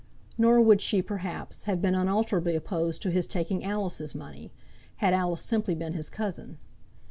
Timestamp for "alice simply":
5.13-5.75